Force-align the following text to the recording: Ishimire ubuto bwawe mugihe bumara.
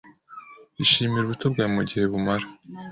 Ishimire 0.83 1.23
ubuto 1.25 1.45
bwawe 1.51 1.69
mugihe 1.75 2.03
bumara. 2.11 2.45